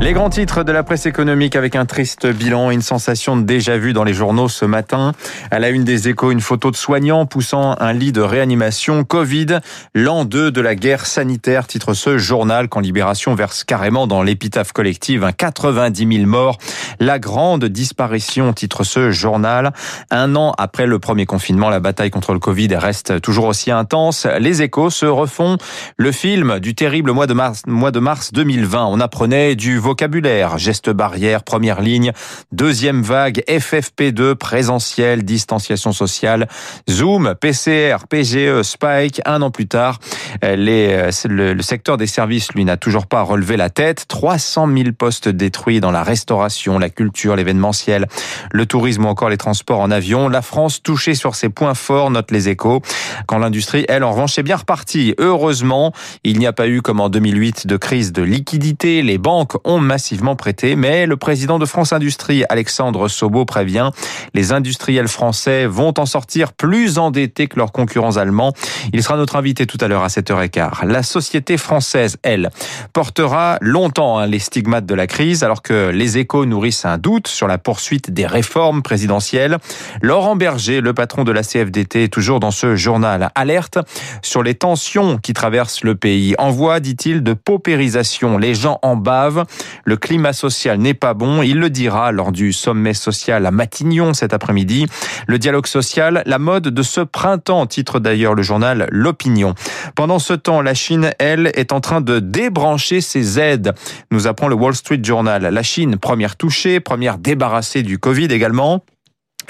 Les 0.00 0.12
grands 0.12 0.30
titres 0.30 0.64
de 0.64 0.72
la 0.72 0.82
presse 0.82 1.06
économique 1.06 1.54
avec 1.54 1.76
un 1.76 1.86
triste 1.86 2.26
bilan 2.26 2.72
et 2.72 2.74
une 2.74 2.82
sensation 2.82 3.36
déjà 3.36 3.78
vu 3.78 3.92
dans 3.92 4.02
les 4.02 4.14
journaux 4.14 4.48
ce 4.48 4.64
matin. 4.64 5.12
À 5.52 5.60
la 5.60 5.68
une 5.68 5.84
des 5.84 6.08
échos, 6.08 6.32
une 6.32 6.40
photo 6.40 6.72
de 6.72 6.76
soignants 6.76 7.26
poussant 7.26 7.76
un 7.78 7.92
lit 7.92 8.10
de 8.10 8.20
réanimation 8.20 9.04
Covid. 9.04 9.60
L'an 9.94 10.24
2 10.24 10.50
de 10.50 10.60
la 10.60 10.74
guerre 10.74 11.06
sanitaire, 11.06 11.68
titre 11.68 11.94
ce 11.94 12.18
journal 12.18 12.68
quand 12.68 12.80
Libération 12.80 13.34
verse 13.36 13.62
carrément 13.62 14.08
dans 14.08 14.24
l'épitaphe 14.24 14.72
collective 14.72 15.22
un 15.22 15.32
90 15.32 16.16
000 16.16 16.26
morts. 16.28 16.58
La 17.00 17.18
grande 17.18 17.64
disparition, 17.66 18.52
titre 18.52 18.84
ce 18.84 19.10
journal. 19.10 19.72
Un 20.10 20.36
an 20.36 20.52
après 20.58 20.86
le 20.86 20.98
premier 20.98 21.26
confinement, 21.26 21.68
la 21.68 21.80
bataille 21.80 22.10
contre 22.10 22.32
le 22.32 22.38
Covid 22.38 22.74
reste 22.76 23.20
toujours 23.20 23.46
aussi 23.46 23.70
intense. 23.70 24.26
Les 24.38 24.62
échos 24.62 24.90
se 24.90 25.06
refont 25.06 25.56
le 25.96 26.12
film 26.12 26.58
du 26.60 26.74
terrible 26.74 27.12
mois 27.12 27.26
de 27.26 27.34
mars, 27.34 27.62
mois 27.66 27.90
de 27.90 28.00
mars 28.00 28.32
2020. 28.32 28.86
On 28.86 29.00
apprenait 29.00 29.56
du 29.56 29.78
vocabulaire, 29.78 30.58
gestes 30.58 30.90
barrières, 30.90 31.42
première 31.42 31.80
ligne, 31.80 32.12
deuxième 32.52 33.02
vague, 33.02 33.42
FFP2, 33.48 34.34
présentiel, 34.34 35.24
distanciation 35.24 35.92
sociale, 35.92 36.48
Zoom, 36.88 37.34
PCR, 37.40 38.06
PGE, 38.08 38.62
Spike. 38.62 39.20
Un 39.24 39.42
an 39.42 39.50
plus 39.50 39.66
tard, 39.66 39.98
les, 40.42 41.10
le, 41.28 41.54
le 41.54 41.62
secteur 41.62 41.96
des 41.96 42.06
services, 42.06 42.52
lui, 42.52 42.64
n'a 42.64 42.76
toujours 42.76 43.06
pas 43.06 43.22
relevé 43.22 43.56
la 43.56 43.70
tête. 43.70 44.06
300 44.08 44.68
000 44.74 44.88
postes 44.96 45.28
détruits 45.28 45.80
dans 45.80 45.90
la 45.90 46.02
restauration, 46.02 46.78
la 46.78 46.90
culture, 46.90 47.36
l'événementiel, 47.36 48.06
le 48.52 48.66
tourisme 48.66 49.04
ou 49.04 49.08
encore 49.08 49.28
les 49.28 49.36
transports 49.36 49.80
en 49.80 49.90
avion. 49.90 50.28
La 50.28 50.42
France 50.42 50.82
touchée 50.82 51.14
sur 51.14 51.34
ses 51.34 51.48
points 51.48 51.74
forts, 51.74 52.10
note 52.10 52.30
les 52.30 52.48
échos. 52.48 52.82
Quand 53.26 53.38
l'industrie, 53.38 53.84
elle, 53.88 54.04
en 54.04 54.12
revanche, 54.12 54.38
est 54.38 54.42
bien 54.42 54.56
repartie. 54.56 55.14
Heureusement, 55.18 55.92
il 56.24 56.38
n'y 56.38 56.46
a 56.46 56.52
pas 56.52 56.68
eu, 56.68 56.82
comme 56.82 57.00
en 57.00 57.08
2008, 57.08 57.66
de 57.66 57.76
crise 57.76 58.12
de 58.12 58.22
liquidité. 58.22 59.02
Les 59.02 59.18
banques 59.18 59.54
ont 59.64 59.78
massivement 59.78 60.36
prêté, 60.36 60.76
mais 60.76 61.06
le 61.06 61.16
président 61.16 61.58
de 61.58 61.66
France 61.66 61.92
Industrie, 61.92 62.44
Alexandre 62.48 63.08
Sobo, 63.08 63.44
prévient 63.44 63.90
les 64.34 64.52
industriels 64.52 65.08
français 65.08 65.66
vont 65.66 65.94
en 65.98 66.06
sortir 66.06 66.52
plus 66.52 66.98
endettés 66.98 67.46
que 67.46 67.56
leurs 67.56 67.72
concurrents 67.72 68.16
allemands. 68.16 68.52
Il 68.92 69.02
sera 69.02 69.16
notre 69.16 69.36
invité 69.36 69.66
tout 69.66 69.78
à 69.80 69.88
l'heure 69.88 70.02
à 70.02 70.08
7h15. 70.26 70.86
La 70.86 71.02
société 71.02 71.56
française, 71.56 72.16
elle, 72.22 72.50
portera 72.92 73.58
longtemps 73.60 74.18
hein, 74.18 74.26
les 74.26 74.38
stigmates 74.38 74.86
de 74.86 74.94
la 74.94 75.06
crise, 75.06 75.44
alors 75.44 75.62
que 75.62 75.90
les 75.90 76.18
échos 76.18 76.46
nourrissent 76.46 76.84
un 76.84 76.98
doute 76.98 77.28
sur 77.28 77.46
la 77.46 77.58
poursuite 77.58 78.10
des 78.10 78.26
réformes 78.26 78.82
présidentielles. 78.82 79.58
Laurent 80.02 80.36
Berger, 80.36 80.80
le 80.80 80.94
patron 80.94 81.24
de 81.24 81.32
la 81.32 81.42
CFDT, 81.42 82.08
toujours 82.08 82.40
dans 82.40 82.50
ce 82.50 82.76
journal. 82.76 83.30
Alerte 83.34 83.78
sur 84.22 84.42
les 84.42 84.54
tensions 84.54 85.18
qui 85.18 85.32
traversent 85.32 85.84
le 85.84 85.94
pays. 85.94 86.34
En 86.38 86.50
voie, 86.50 86.80
dit-il, 86.80 87.22
de 87.22 87.32
paupérisation. 87.32 88.38
Les 88.38 88.54
gens 88.54 88.78
en 88.82 88.96
bavent. 88.96 89.44
Le 89.84 89.96
climat 89.96 90.32
social 90.32 90.78
n'est 90.78 90.94
pas 90.94 91.14
bon. 91.14 91.42
Il 91.42 91.58
le 91.58 91.70
dira 91.70 92.12
lors 92.12 92.32
du 92.32 92.52
sommet 92.52 92.94
social 92.94 93.46
à 93.46 93.50
Matignon 93.50 94.14
cet 94.14 94.34
après-midi. 94.34 94.86
Le 95.26 95.38
dialogue 95.38 95.66
social, 95.66 96.22
la 96.26 96.38
mode 96.38 96.68
de 96.68 96.82
ce 96.82 97.00
printemps, 97.00 97.66
titre 97.66 98.00
d'ailleurs 98.00 98.34
le 98.34 98.42
journal 98.42 98.88
L'Opinion. 98.90 99.54
Pendant 99.94 100.15
ce 100.18 100.32
temps, 100.32 100.62
la 100.62 100.74
Chine, 100.74 101.12
elle, 101.18 101.50
est 101.54 101.72
en 101.72 101.80
train 101.80 102.00
de 102.00 102.18
débrancher 102.18 103.00
ses 103.00 103.38
aides, 103.38 103.72
nous 104.10 104.26
apprend 104.26 104.48
le 104.48 104.54
Wall 104.54 104.74
Street 104.74 105.00
Journal. 105.02 105.42
La 105.42 105.62
Chine, 105.62 105.96
première 105.96 106.36
touchée, 106.36 106.80
première 106.80 107.18
débarrassée 107.18 107.82
du 107.82 107.98
Covid 107.98 108.26
également. 108.26 108.84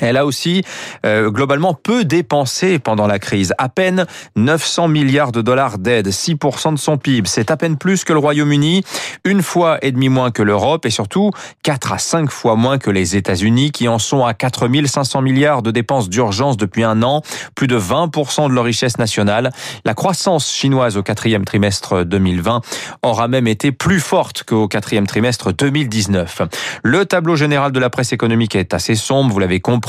Elle 0.01 0.17
a 0.17 0.27
aussi 0.27 0.63
euh, 1.05 1.31
globalement 1.31 1.75
peu 1.75 2.05
dépensé 2.05 2.79
pendant 2.79 3.07
la 3.07 3.19
crise, 3.19 3.55
à 3.59 3.69
peine 3.69 4.07
900 4.37 4.89
milliards 4.89 5.33
de 5.33 5.43
dollars 5.43 5.79
d'aide, 5.79 6.09
6% 6.09 6.75
de 6.75 6.79
son 6.79 6.99
PIB. 6.99 7.29
C'est 7.29 7.51
à 7.51 7.57
peine 7.57 7.77
plus 7.77 8.05
que 8.05 8.13
le 8.13 8.19
Royaume-Uni, 8.19 8.85
une 9.25 9.43
fois 9.43 9.79
et 9.83 9.93
demi 9.93 10.09
moins 10.09 10.31
que 10.31 10.43
l'Europe 10.43 10.87
et 10.87 10.91
surtout 10.91 11.31
4 11.63 11.93
à 11.93 11.99
5 11.99 12.31
fois 12.31 12.57
moins 12.57 12.79
que 12.79 12.91
les 12.91 13.17
États-Unis 13.17 13.71
qui 13.73 13.89
en 13.89 13.99
sont 13.99 14.25
à 14.25 14.35
4500 14.35 15.23
milliards 15.23 15.63
de 15.63 15.71
dépenses 15.71 16.09
d'urgence 16.09 16.57
depuis 16.57 16.85
un 16.85 17.03
an, 17.03 17.23
plus 17.55 17.67
de 17.67 17.79
20% 17.79 18.49
de 18.49 18.55
leur 18.55 18.65
richesse 18.65 18.99
nationale. 18.99 19.53
La 19.85 19.95
croissance 19.95 20.53
chinoise 20.53 20.97
au 20.97 21.03
quatrième 21.03 21.45
trimestre 21.45 22.05
2020 22.05 22.61
aura 23.03 23.29
même 23.29 23.47
été 23.47 23.73
plus 23.73 24.01
forte 24.01 24.45
qu'au 24.45 24.69
quatrième 24.69 25.07
trimestre 25.07 25.53
2019. 25.53 26.43
Le 26.83 27.05
tableau 27.07 27.37
général 27.37 27.73
de 27.73 27.81
la 27.81 27.91
presse 27.91 28.13
économique 28.13 28.55
est 28.55 28.75
assez 28.75 28.95
sombre, 28.95 29.33
vous 29.33 29.39
l'avez 29.39 29.61
compris 29.61 29.86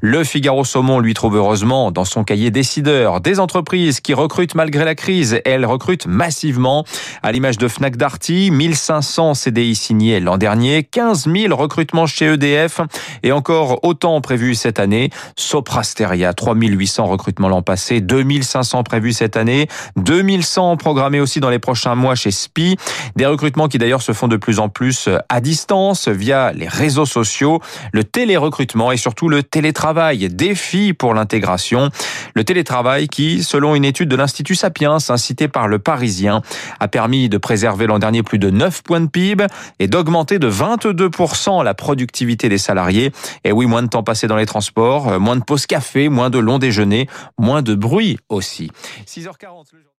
le 0.00 0.22
Figaro 0.22 0.64
Saumon 0.64 1.00
lui 1.00 1.14
trouve 1.14 1.36
heureusement 1.36 1.90
dans 1.90 2.04
son 2.04 2.24
cahier 2.24 2.50
décideur 2.50 3.20
des 3.20 3.40
entreprises 3.40 4.00
qui 4.00 4.14
recrutent 4.14 4.54
malgré 4.54 4.84
la 4.84 4.94
crise. 4.94 5.40
Elles 5.44 5.64
recrutent 5.64 6.06
massivement, 6.06 6.84
à 7.22 7.32
l'image 7.32 7.58
de 7.58 7.66
Fnac 7.66 7.96
Darty, 7.96 8.50
1500 8.50 9.34
CDI 9.34 9.74
signés 9.74 10.20
l'an 10.20 10.36
dernier, 10.36 10.84
15 10.84 11.26
000 11.32 11.56
recrutements 11.56 12.06
chez 12.06 12.26
EDF 12.26 12.80
et 13.22 13.32
encore 13.32 13.80
autant 13.82 14.20
prévus 14.20 14.54
cette 14.54 14.78
année. 14.78 15.10
Soprasteria, 15.36 16.34
3800 16.34 17.06
recrutements 17.06 17.48
l'an 17.48 17.62
passé, 17.62 18.00
2500 18.00 18.82
prévus 18.82 19.14
cette 19.14 19.36
année, 19.36 19.68
2100 19.96 20.76
programmés 20.76 21.20
aussi 21.20 21.40
dans 21.40 21.50
les 21.50 21.58
prochains 21.58 21.94
mois 21.94 22.14
chez 22.14 22.30
SPI. 22.30 22.76
Des 23.16 23.26
recrutements 23.26 23.68
qui 23.68 23.78
d'ailleurs 23.78 24.02
se 24.02 24.12
font 24.12 24.28
de 24.28 24.36
plus 24.36 24.58
en 24.58 24.68
plus 24.68 25.08
à 25.28 25.40
distance 25.40 26.08
via 26.08 26.52
les 26.52 26.68
réseaux 26.68 27.06
sociaux, 27.06 27.60
le 27.92 28.04
télérecrutement 28.04 28.92
et 28.92 28.96
surtout 28.96 29.29
le 29.30 29.42
télétravail, 29.42 30.28
défi 30.28 30.92
pour 30.92 31.14
l'intégration. 31.14 31.90
Le 32.34 32.44
télétravail 32.44 33.08
qui, 33.08 33.42
selon 33.42 33.74
une 33.74 33.84
étude 33.84 34.08
de 34.08 34.16
l'Institut 34.16 34.54
Sapiens, 34.54 34.98
incité 35.08 35.48
par 35.48 35.68
le 35.68 35.78
Parisien, 35.78 36.42
a 36.80 36.88
permis 36.88 37.28
de 37.28 37.38
préserver 37.38 37.86
l'an 37.86 37.98
dernier 37.98 38.22
plus 38.22 38.38
de 38.38 38.50
9 38.50 38.82
points 38.82 39.00
de 39.00 39.06
PIB 39.06 39.46
et 39.78 39.86
d'augmenter 39.86 40.38
de 40.38 40.50
22% 40.50 41.64
la 41.64 41.74
productivité 41.74 42.48
des 42.48 42.58
salariés. 42.58 43.12
Et 43.44 43.52
oui, 43.52 43.66
moins 43.66 43.82
de 43.82 43.88
temps 43.88 44.02
passé 44.02 44.26
dans 44.26 44.36
les 44.36 44.46
transports, 44.46 45.18
moins 45.18 45.36
de 45.36 45.44
pauses 45.44 45.66
café, 45.66 46.08
moins 46.08 46.28
de 46.28 46.38
longs 46.38 46.58
déjeuners, 46.58 47.08
moins 47.38 47.62
de 47.62 47.74
bruit 47.74 48.18
aussi. 48.28 48.70
6h40. 49.06 49.66